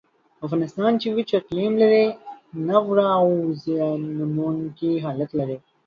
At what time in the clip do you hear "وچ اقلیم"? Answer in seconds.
1.15-1.73